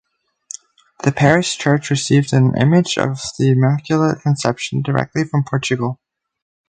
[1.03, 5.99] The parish church received an image of the Immaculate Conception directly from Portugal.